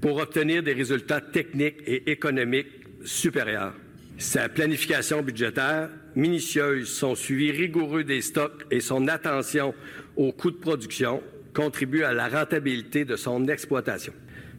pour 0.01 0.17
obtenir 0.17 0.63
des 0.63 0.73
résultats 0.73 1.21
techniques 1.21 1.81
et 1.85 2.11
économiques 2.11 2.67
supérieurs. 3.05 3.73
Sa 4.17 4.49
planification 4.49 5.21
budgétaire 5.21 5.89
minutieuse, 6.15 6.89
son 6.89 7.15
suivi 7.15 7.51
rigoureux 7.51 8.03
des 8.03 8.21
stocks 8.21 8.65
et 8.71 8.79
son 8.79 9.07
attention 9.07 9.73
aux 10.15 10.31
coûts 10.31 10.51
de 10.51 10.57
production 10.57 11.21
contribuent 11.53 12.03
à 12.03 12.13
la 12.13 12.27
rentabilité 12.27 13.05
de 13.05 13.15
son 13.15 13.47
exploitation. 13.47 14.13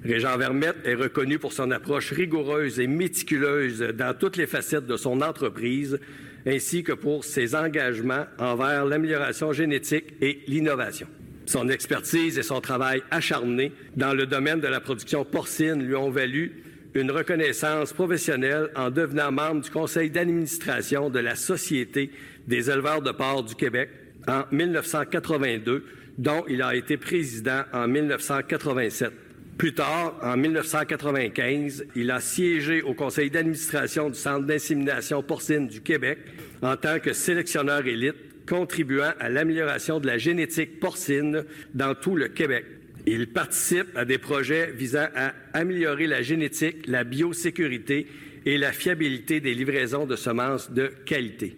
Régent 0.05 0.37
Vermette 0.37 0.77
est 0.85 0.95
reconnu 0.95 1.39
pour 1.39 1.53
son 1.53 1.71
approche 1.71 2.13
rigoureuse 2.13 2.79
et 2.79 2.87
méticuleuse 2.87 3.81
dans 3.95 4.15
toutes 4.17 4.37
les 4.37 4.47
facettes 4.47 4.87
de 4.87 4.97
son 4.97 5.23
entreprise, 5.23 5.99
ainsi 6.47 6.83
que 6.83 6.93
pour 6.93 7.25
ses 7.25 7.55
engagements 7.55 8.27
envers 8.39 8.85
l'amélioration 8.85 9.53
génétique 9.53 10.15
et 10.21 10.41
l'innovation. 10.47 11.07
Son 11.47 11.69
expertise 11.69 12.39
et 12.39 12.43
son 12.43 12.61
travail 12.61 13.03
acharné 13.11 13.73
dans 13.97 14.13
le 14.13 14.27
domaine 14.27 14.61
de 14.61 14.69
la 14.69 14.81
production 14.81 15.25
porcine 15.25 15.83
lui 15.83 15.95
ont 15.95 16.11
valu 16.11 16.64
une 16.95 17.11
reconnaissance 17.11 17.93
professionnelle 17.93 18.71
en 18.77 18.91
devenant 18.91 19.33
membre 19.33 19.63
du 19.63 19.71
conseil 19.71 20.11
d'administration 20.11 21.11
de 21.11 21.19
la 21.19 21.35
Société 21.35 22.11
des 22.47 22.71
éleveurs 22.71 23.03
de 23.03 23.11
porc 23.11 23.45
du 23.45 23.55
Québec 23.55 23.91
en 24.29 24.45
1982, 24.53 25.85
dont 26.19 26.45
il 26.49 26.63
a 26.63 26.75
été 26.75 26.97
président 26.97 27.63
en 27.73 27.89
1987. 27.89 29.13
Plus 29.59 29.75
tard, 29.75 30.17
en 30.23 30.37
1995, 30.37 31.85
il 31.95 32.11
a 32.11 32.21
siégé 32.21 32.83
au 32.83 32.95
conseil 32.95 33.31
d'administration 33.31 34.11
du 34.11 34.19
Centre 34.19 34.47
d'insémination 34.47 35.23
porcine 35.23 35.69
du 35.69 35.81
Québec 35.81 36.19
en 36.63 36.77
tant 36.77 36.99
que 36.99 37.13
sélectionneur 37.13 37.87
élite, 37.87 38.17
contribuant 38.49 39.13
à 39.19 39.29
l'amélioration 39.29 40.01
de 40.01 40.07
la 40.07 40.19
génétique 40.19 40.81
porcine 40.81 41.45
dans 41.73 41.95
tout 41.95 42.17
le 42.17 42.29
Québec. 42.29 42.67
Il 43.07 43.29
participe 43.29 43.97
à 43.97 44.05
des 44.05 44.19
projets 44.19 44.73
visant 44.73 45.09
à 45.15 45.35
améliorer 45.53 46.07
la 46.07 46.23
génétique, 46.23 46.87
la 46.87 47.05
biosécurité 47.05 48.07
et 48.47 48.57
la 48.57 48.73
fiabilité 48.73 49.41
des 49.41 49.55
livraisons 49.55 50.07
de 50.07 50.17
semences 50.17 50.71
de 50.71 50.91
qualité. 51.05 51.57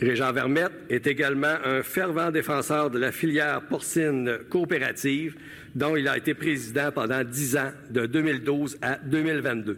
Régent 0.00 0.32
Vermette 0.32 0.72
est 0.88 1.06
également 1.06 1.56
un 1.64 1.82
fervent 1.82 2.30
défenseur 2.30 2.90
de 2.90 2.98
la 2.98 3.12
filière 3.12 3.60
porcine 3.68 4.38
coopérative, 4.48 5.36
dont 5.74 5.96
il 5.96 6.08
a 6.08 6.16
été 6.16 6.32
président 6.32 6.90
pendant 6.90 7.22
dix 7.22 7.56
ans, 7.56 7.72
de 7.90 8.06
2012 8.06 8.78
à 8.80 8.96
2022. 8.96 9.76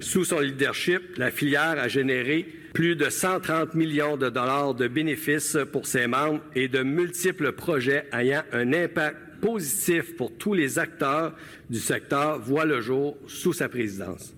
Sous 0.00 0.26
son 0.26 0.40
leadership, 0.40 1.16
la 1.16 1.30
filière 1.30 1.76
a 1.78 1.88
généré 1.88 2.46
plus 2.74 2.96
de 2.96 3.08
130 3.08 3.74
millions 3.74 4.18
de 4.18 4.28
dollars 4.28 4.74
de 4.74 4.88
bénéfices 4.88 5.56
pour 5.72 5.86
ses 5.86 6.06
membres 6.06 6.42
et 6.54 6.68
de 6.68 6.82
multiples 6.82 7.52
projets 7.52 8.04
ayant 8.12 8.42
un 8.52 8.74
impact 8.74 9.16
positif 9.40 10.16
pour 10.16 10.36
tous 10.36 10.54
les 10.54 10.78
acteurs 10.78 11.34
du 11.70 11.78
secteur 11.78 12.40
voit 12.40 12.64
le 12.64 12.80
jour 12.80 13.16
sous 13.26 13.52
sa 13.52 13.68
présidence. 13.68 14.34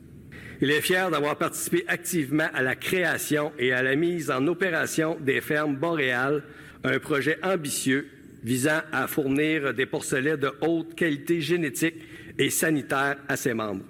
Il 0.61 0.71
est 0.71 0.81
fier 0.81 1.11
d'avoir 1.11 1.37
participé 1.37 1.85
activement 1.87 2.49
à 2.53 2.63
la 2.63 2.75
création 2.75 3.53
et 3.59 3.73
à 3.73 3.83
la 3.83 3.95
mise 3.95 4.31
en 4.31 4.47
opération 4.49 5.17
des 5.21 5.41
fermes 5.41 5.77
boréales, 5.77 6.43
un 6.83 6.99
projet 6.99 7.39
ambitieux 7.45 8.09
visant 8.43 8.81
à 8.93 9.07
fournir 9.07 9.73
des 9.73 9.87
porcelets 9.87 10.37
de 10.37 10.51
haute 10.61 10.95
qualité 10.95 11.41
génétique 11.41 11.97
et 12.39 12.51
sanitaire 12.51 13.17
à 13.29 13.37
ses 13.37 13.55
membres. 13.55 13.85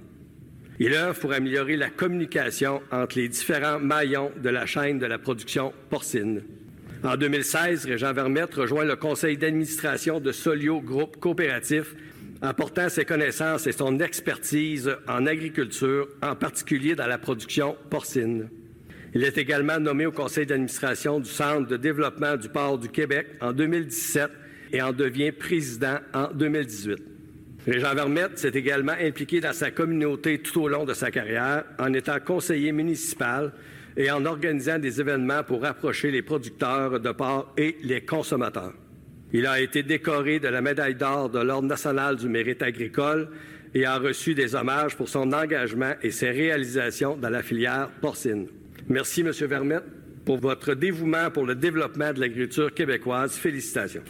Il 0.80 0.94
œuvre 0.94 1.18
pour 1.18 1.32
améliorer 1.32 1.76
la 1.76 1.90
communication 1.90 2.80
entre 2.92 3.18
les 3.18 3.28
différents 3.28 3.80
maillons 3.80 4.30
de 4.36 4.48
la 4.48 4.64
chaîne 4.64 4.98
de 4.98 5.06
la 5.06 5.18
production 5.18 5.72
porcine. 5.90 6.42
En 7.04 7.16
2016, 7.16 7.86
Régent 7.86 8.12
Vermette 8.12 8.54
rejoint 8.54 8.84
le 8.84 8.96
conseil 8.96 9.36
d'administration 9.36 10.18
de 10.18 10.32
Solio 10.32 10.80
Groupe 10.80 11.18
Coopératif, 11.18 11.94
apportant 12.42 12.88
ses 12.88 13.04
connaissances 13.04 13.68
et 13.68 13.72
son 13.72 14.00
expertise 14.00 14.96
en 15.06 15.24
agriculture, 15.26 16.08
en 16.22 16.34
particulier 16.34 16.96
dans 16.96 17.06
la 17.06 17.18
production 17.18 17.76
porcine. 17.88 18.48
Il 19.14 19.22
est 19.22 19.38
également 19.38 19.78
nommé 19.78 20.06
au 20.06 20.12
conseil 20.12 20.44
d'administration 20.44 21.20
du 21.20 21.30
Centre 21.30 21.68
de 21.68 21.76
développement 21.76 22.36
du 22.36 22.48
port 22.48 22.78
du 22.78 22.88
Québec 22.88 23.28
en 23.40 23.52
2017 23.52 24.30
et 24.72 24.82
en 24.82 24.92
devient 24.92 25.30
président 25.30 25.98
en 26.12 26.32
2018. 26.34 26.98
Régent 27.64 27.94
Vermette 27.94 28.38
s'est 28.38 28.48
également 28.48 28.94
impliqué 29.00 29.40
dans 29.40 29.52
sa 29.52 29.70
communauté 29.70 30.38
tout 30.38 30.62
au 30.62 30.68
long 30.68 30.84
de 30.84 30.94
sa 30.94 31.12
carrière 31.12 31.64
en 31.78 31.92
étant 31.92 32.18
conseiller 32.18 32.72
municipal 32.72 33.52
et 33.98 34.12
en 34.12 34.24
organisant 34.24 34.78
des 34.78 35.00
événements 35.00 35.42
pour 35.42 35.62
rapprocher 35.62 36.12
les 36.12 36.22
producteurs 36.22 37.00
de 37.00 37.10
porc 37.10 37.52
et 37.58 37.76
les 37.82 38.00
consommateurs. 38.02 38.72
Il 39.32 39.44
a 39.44 39.60
été 39.60 39.82
décoré 39.82 40.38
de 40.38 40.48
la 40.48 40.62
médaille 40.62 40.94
d'or 40.94 41.28
de 41.28 41.40
l'Ordre 41.40 41.68
national 41.68 42.16
du 42.16 42.28
mérite 42.28 42.62
agricole 42.62 43.28
et 43.74 43.84
a 43.84 43.98
reçu 43.98 44.34
des 44.34 44.54
hommages 44.54 44.96
pour 44.96 45.08
son 45.08 45.32
engagement 45.32 45.92
et 46.02 46.12
ses 46.12 46.30
réalisations 46.30 47.16
dans 47.16 47.28
la 47.28 47.42
filière 47.42 47.90
porcine. 48.00 48.46
Merci, 48.88 49.20
M. 49.20 49.32
Vermette, 49.32 49.84
pour 50.24 50.38
votre 50.38 50.74
dévouement 50.74 51.30
pour 51.30 51.44
le 51.44 51.56
développement 51.56 52.12
de 52.12 52.20
l'agriculture 52.20 52.72
québécoise. 52.72 53.32
Félicitations. 53.32 54.02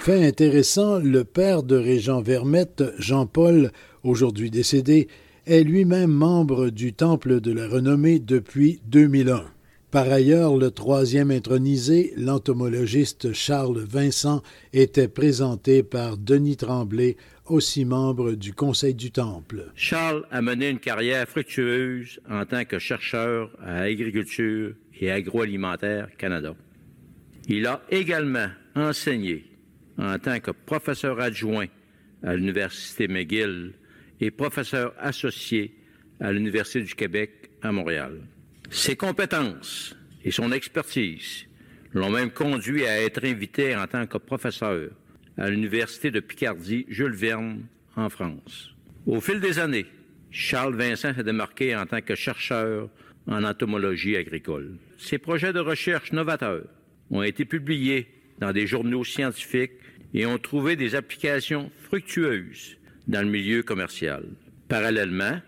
Fait 0.00 0.26
intéressant, 0.26 0.98
le 0.98 1.24
père 1.24 1.62
de 1.62 1.76
Régent 1.76 2.20
Vermette, 2.20 2.82
Jean-Paul, 2.98 3.70
aujourd'hui 4.02 4.50
décédé, 4.50 5.08
est 5.46 5.62
lui-même 5.62 6.10
membre 6.10 6.70
du 6.70 6.92
Temple 6.92 7.40
de 7.40 7.52
la 7.52 7.68
Renommée 7.68 8.18
depuis 8.18 8.80
2001. 8.86 9.44
Par 9.90 10.10
ailleurs, 10.10 10.56
le 10.56 10.70
troisième 10.70 11.30
intronisé, 11.30 12.12
l'entomologiste 12.16 13.32
Charles 13.32 13.84
Vincent, 13.84 14.42
était 14.72 15.06
présenté 15.06 15.82
par 15.82 16.16
Denis 16.16 16.56
Tremblay, 16.56 17.16
aussi 17.46 17.84
membre 17.84 18.32
du 18.32 18.54
Conseil 18.54 18.94
du 18.94 19.12
Temple. 19.12 19.70
Charles 19.76 20.24
a 20.30 20.40
mené 20.40 20.70
une 20.70 20.80
carrière 20.80 21.28
fructueuse 21.28 22.18
en 22.28 22.44
tant 22.44 22.64
que 22.64 22.78
chercheur 22.78 23.50
à 23.62 23.82
Agriculture 23.82 24.74
et 24.98 25.10
Agroalimentaire 25.12 26.08
Canada. 26.16 26.54
Il 27.48 27.66
a 27.66 27.82
également 27.90 28.48
enseigné 28.74 29.44
en 29.98 30.18
tant 30.18 30.40
que 30.40 30.50
professeur 30.50 31.20
adjoint 31.20 31.66
à 32.22 32.34
l'Université 32.34 33.06
McGill 33.06 33.74
et 34.20 34.30
professeur 34.30 34.94
associé 34.98 35.74
à 36.20 36.32
l'Université 36.32 36.82
du 36.82 36.94
Québec 36.94 37.50
à 37.62 37.72
Montréal. 37.72 38.20
Ses 38.70 38.96
compétences 38.96 39.96
et 40.24 40.30
son 40.30 40.52
expertise 40.52 41.46
l'ont 41.92 42.10
même 42.10 42.30
conduit 42.30 42.86
à 42.86 43.02
être 43.02 43.24
invité 43.24 43.76
en 43.76 43.86
tant 43.86 44.06
que 44.06 44.18
professeur 44.18 44.90
à 45.36 45.50
l'Université 45.50 46.10
de 46.10 46.20
Picardie 46.20 46.86
Jules 46.88 47.14
Verne 47.14 47.66
en 47.96 48.08
France. 48.08 48.74
Au 49.06 49.20
fil 49.20 49.40
des 49.40 49.58
années, 49.58 49.86
Charles 50.30 50.74
Vincent 50.74 51.14
s'est 51.14 51.22
démarqué 51.22 51.76
en 51.76 51.86
tant 51.86 52.00
que 52.00 52.14
chercheur 52.14 52.88
en 53.26 53.44
entomologie 53.44 54.16
agricole. 54.16 54.76
Ses 54.98 55.18
projets 55.18 55.52
de 55.52 55.60
recherche 55.60 56.12
novateurs 56.12 56.66
ont 57.10 57.22
été 57.22 57.44
publiés 57.44 58.08
dans 58.38 58.52
des 58.52 58.66
journaux 58.66 59.04
scientifiques 59.04 59.78
et 60.12 60.26
ont 60.26 60.38
trouvé 60.38 60.76
des 60.76 60.94
applications 60.94 61.70
fructueuses 61.82 62.76
dans 63.06 63.22
le 63.22 63.30
milieu 63.30 63.62
commercial. 63.62 64.24
Parallèlement, 64.68 65.40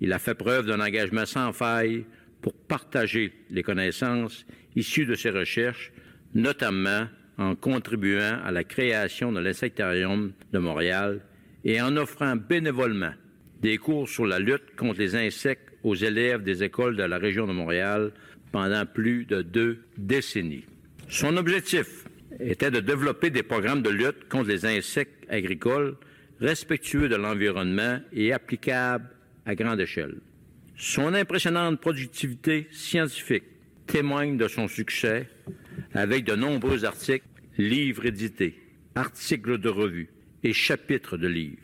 il 0.00 0.12
a 0.12 0.18
fait 0.18 0.34
preuve 0.34 0.66
d'un 0.66 0.80
engagement 0.80 1.26
sans 1.26 1.52
faille 1.52 2.04
pour 2.40 2.54
partager 2.54 3.32
les 3.50 3.62
connaissances 3.62 4.44
issues 4.74 5.06
de 5.06 5.14
ses 5.14 5.30
recherches, 5.30 5.92
notamment 6.34 7.06
en 7.38 7.54
contribuant 7.54 8.38
à 8.44 8.50
la 8.50 8.64
création 8.64 9.32
de 9.32 9.40
l'insectarium 9.40 10.32
de 10.52 10.58
Montréal 10.58 11.20
et 11.64 11.80
en 11.80 11.96
offrant 11.96 12.36
bénévolement 12.36 13.12
des 13.60 13.78
cours 13.78 14.08
sur 14.08 14.26
la 14.26 14.38
lutte 14.38 14.74
contre 14.76 14.98
les 14.98 15.14
insectes 15.14 15.72
aux 15.84 15.94
élèves 15.94 16.42
des 16.42 16.62
écoles 16.62 16.96
de 16.96 17.04
la 17.04 17.18
région 17.18 17.46
de 17.46 17.52
Montréal 17.52 18.12
pendant 18.50 18.84
plus 18.86 19.24
de 19.24 19.42
deux 19.42 19.84
décennies. 19.96 20.64
Son 21.08 21.36
objectif 21.36 22.04
était 22.40 22.70
de 22.70 22.80
développer 22.80 23.30
des 23.30 23.42
programmes 23.42 23.82
de 23.82 23.90
lutte 23.90 24.28
contre 24.28 24.48
les 24.48 24.66
insectes 24.66 25.26
agricoles 25.28 25.96
respectueux 26.42 27.08
de 27.08 27.14
l'environnement 27.14 28.00
et 28.12 28.32
applicables 28.32 29.08
à 29.46 29.54
grande 29.54 29.80
échelle. 29.80 30.16
Son 30.76 31.14
impressionnante 31.14 31.80
productivité 31.80 32.66
scientifique 32.72 33.44
témoigne 33.86 34.36
de 34.36 34.48
son 34.48 34.66
succès 34.66 35.28
avec 35.94 36.24
de 36.24 36.34
nombreux 36.34 36.84
articles, 36.84 37.26
livres 37.58 38.06
édités, 38.06 38.60
articles 38.96 39.58
de 39.58 39.68
revues 39.68 40.10
et 40.42 40.52
chapitres 40.52 41.16
de 41.16 41.28
livres. 41.28 41.62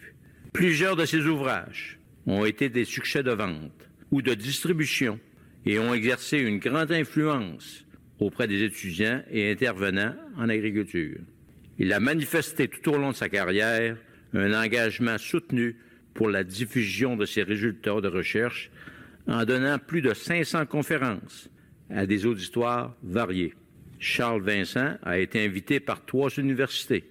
Plusieurs 0.52 0.94
de 0.94 1.04
ses 1.04 1.26
ouvrages 1.26 1.98
ont 2.26 2.44
été 2.44 2.68
des 2.68 2.84
succès 2.84 3.24
de 3.24 3.32
vente 3.32 3.88
ou 4.12 4.22
de 4.22 4.34
distribution 4.34 5.18
et 5.66 5.78
ont 5.80 5.92
exercé 5.92 6.38
une 6.38 6.58
grande 6.58 6.92
influence 6.92 7.84
auprès 8.20 8.46
des 8.46 8.62
étudiants 8.62 9.22
et 9.30 9.50
intervenants 9.50 10.14
en 10.36 10.48
agriculture. 10.48 11.18
Il 11.78 11.92
a 11.92 12.00
manifesté 12.00 12.68
tout 12.68 12.90
au 12.90 12.98
long 12.98 13.10
de 13.10 13.16
sa 13.16 13.28
carrière 13.28 13.96
un 14.34 14.52
engagement 14.52 15.18
soutenu 15.18 15.76
pour 16.14 16.28
la 16.28 16.44
diffusion 16.44 17.16
de 17.16 17.24
ses 17.24 17.42
résultats 17.42 18.00
de 18.00 18.08
recherche 18.08 18.70
en 19.26 19.44
donnant 19.44 19.78
plus 19.78 20.02
de 20.02 20.14
500 20.14 20.66
conférences 20.66 21.48
à 21.90 22.06
des 22.06 22.26
auditoires 22.26 22.94
variés. 23.02 23.54
Charles 23.98 24.42
Vincent 24.42 24.96
a 25.02 25.18
été 25.18 25.44
invité 25.44 25.80
par 25.80 26.04
trois 26.04 26.30
universités 26.36 27.04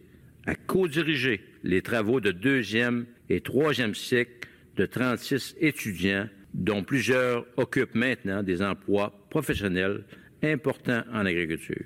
à 0.46 0.56
co-diriger 0.56 1.42
les 1.64 1.82
travaux 1.82 2.22
de 2.22 2.32
deuxième 2.32 3.06
et 3.30 3.42
troisième 3.42 3.94
cycle 3.94 4.48
de 4.78 4.86
36 4.86 5.56
étudiants, 5.60 6.28
dont 6.54 6.84
plusieurs 6.84 7.46
occupent 7.58 7.96
maintenant 7.96 8.44
des 8.44 8.62
emplois 8.62 9.14
professionnels 9.30 10.06
importants 10.44 11.04
en 11.12 11.26
agriculture. 11.26 11.86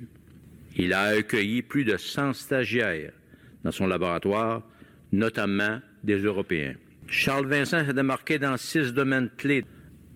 Il 0.75 0.93
a 0.93 1.03
accueilli 1.03 1.61
plus 1.61 1.83
de 1.83 1.97
100 1.97 2.33
stagiaires 2.33 3.13
dans 3.63 3.71
son 3.71 3.88
laboratoire, 3.88 4.63
notamment 5.12 5.80
des 6.03 6.18
Européens. 6.18 6.74
Charles 7.08 7.48
Vincent 7.48 7.86
s'est 7.86 7.94
démarqué 7.94 8.39
dans 8.39 8.58
six 8.58 8.94
domaines 8.94 9.30
clés. 9.38 9.65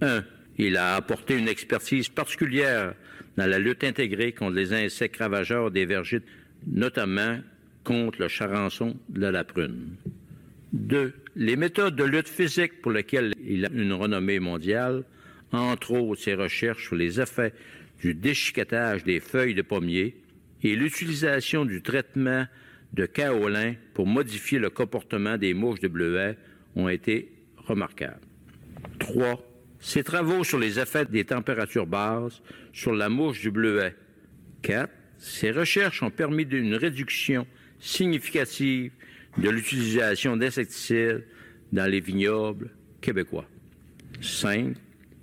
Un, 0.01 0.23
il 0.57 0.77
a 0.77 0.95
apporté 0.95 1.37
une 1.37 1.47
expertise 1.47 2.09
particulière 2.09 2.93
dans 3.37 3.47
la 3.47 3.59
lutte 3.59 3.83
intégrée 3.83 4.31
contre 4.31 4.55
les 4.55 4.73
insectes 4.73 5.17
ravageurs 5.17 5.71
des 5.71 5.85
vergers, 5.85 6.21
notamment 6.67 7.39
contre 7.83 8.21
le 8.21 8.27
charançon 8.27 8.95
de 9.09 9.27
la 9.27 9.43
prune. 9.43 9.95
Deux, 10.71 11.13
les 11.35 11.55
méthodes 11.55 11.95
de 11.95 12.03
lutte 12.03 12.29
physique 12.29 12.81
pour 12.81 12.91
lesquelles 12.91 13.33
il 13.45 13.65
a 13.65 13.69
une 13.71 13.93
renommée 13.93 14.39
mondiale, 14.39 15.03
entre 15.51 15.91
autres 15.91 16.21
ses 16.21 16.33
recherches 16.33 16.87
sur 16.87 16.95
les 16.95 17.19
effets 17.19 17.53
du 18.01 18.13
déchiquetage 18.13 19.03
des 19.03 19.19
feuilles 19.19 19.53
de 19.53 19.61
pommier 19.61 20.17
et 20.63 20.75
l'utilisation 20.75 21.65
du 21.65 21.81
traitement 21.81 22.45
de 22.95 23.05
kaolin 23.05 23.75
pour 23.93 24.07
modifier 24.07 24.57
le 24.57 24.69
comportement 24.69 25.37
des 25.37 25.53
mouches 25.53 25.81
de 25.81 25.89
bleuet 25.89 26.37
ont 26.75 26.87
été 26.87 27.31
remarquables. 27.57 28.21
Trois, 28.99 29.43
ses 29.79 30.03
travaux 30.03 30.45
sur 30.45 30.57
les 30.57 30.79
effets 30.79 31.05
des 31.05 31.25
températures 31.25 31.87
basses 31.87 32.41
sur 32.71 32.93
la 32.93 33.09
mouche 33.09 33.41
du 33.41 33.51
bleuet. 33.51 33.95
4. 34.61 34.89
Ses 35.17 35.51
recherches 35.51 36.03
ont 36.03 36.09
permis 36.09 36.43
une 36.43 36.75
réduction 36.75 37.45
significative 37.79 38.91
de 39.37 39.49
l'utilisation 39.49 40.37
d'insecticides 40.37 41.25
dans 41.73 41.89
les 41.91 41.99
vignobles 41.99 42.69
québécois. 43.01 43.45
5. 44.21 44.73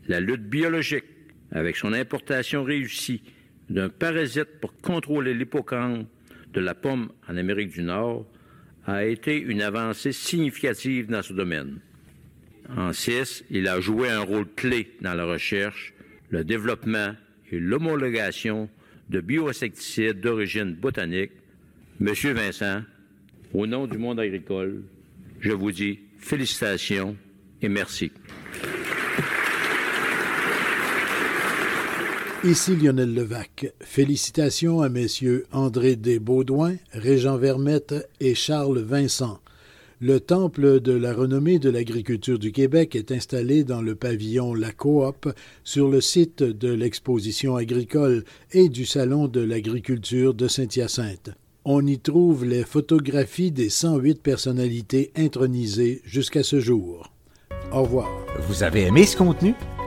La 0.09 0.21
lutte 0.21 0.45
biologique, 0.45 1.05
avec 1.51 1.77
son 1.77 1.95
importation 1.95 2.65
réussie 2.65 3.23
d'un 3.71 3.89
parasite 3.89 4.61
pour 4.61 4.77
contrôler 4.77 5.33
l'hippocampe 5.33 6.07
de 6.53 6.61
la 6.61 6.75
pomme 6.75 7.11
en 7.29 7.37
Amérique 7.37 7.71
du 7.71 7.83
Nord, 7.83 8.27
a 8.87 9.05
été 9.05 9.38
une 9.38 9.62
avancée 9.62 10.12
significative 10.12 11.07
dans 11.07 11.23
ce 11.23 11.33
domaine. 11.33 11.79
En 12.77 12.93
6, 12.93 13.45
il 13.51 13.69
a 13.69 13.81
joué 13.81 14.09
un 14.09 14.21
rôle 14.21 14.47
clé 14.57 14.93
dans 15.01 15.15
la 15.15 15.25
recherche, 15.25 15.95
le 16.31 16.45
développement 16.45 17.15
et 17.51 17.59
l'homologation 17.59 18.69
de 19.11 19.21
bioinsecticides 19.21 20.21
d'origine 20.21 20.75
botanique. 20.75 21.33
Monsieur 22.01 22.33
Vincent, 22.33 22.83
au 23.53 23.67
nom 23.67 23.87
du 23.87 23.99
monde 23.99 24.21
agricole, 24.21 24.83
je 25.41 25.53
vous 25.53 25.73
dis 25.73 26.01
félicitations 26.19 27.17
et 27.61 27.69
merci. 27.69 28.11
Ici 32.45 32.75
Lionel 32.75 33.15
Levac. 33.15 33.73
Félicitations 33.81 34.81
à 34.81 34.89
messieurs 34.89 35.47
André 35.53 35.95
Desbaudouin, 35.95 36.75
Régent 36.91 37.37
Vermette 37.37 37.95
et 38.19 38.35
Charles 38.35 38.81
Vincent. 38.81 39.39
Le 40.01 40.19
temple 40.19 40.81
de 40.81 40.91
la 40.91 41.15
renommée 41.15 41.61
de 41.61 41.71
l'agriculture 41.71 42.41
du 42.41 42.51
Québec 42.51 42.97
est 42.97 43.13
installé 43.13 43.63
dans 43.63 43.81
le 43.81 43.95
pavillon 43.95 44.55
La 44.55 44.73
Coop 44.73 45.33
sur 45.63 45.89
le 45.89 46.01
site 46.01 46.43
de 46.43 46.73
l'exposition 46.73 47.55
agricole 47.55 48.25
et 48.51 48.69
du 48.69 48.87
salon 48.87 49.29
de 49.29 49.41
l'agriculture 49.41 50.35
de 50.35 50.49
Saint-Hyacinthe. 50.49 51.31
On 51.65 51.87
y 51.87 52.01
trouve 52.01 52.45
les 52.45 52.65
photographies 52.65 53.53
des 53.53 53.69
108 53.69 54.21
personnalités 54.21 55.13
intronisées 55.15 56.03
jusqu'à 56.05 56.43
ce 56.43 56.59
jour. 56.59 57.13
Au 57.71 57.83
revoir. 57.83 58.11
Vous 58.49 58.65
avez 58.65 58.83
aimé 58.83 59.07
ce 59.07 59.17
contenu? 59.17 59.55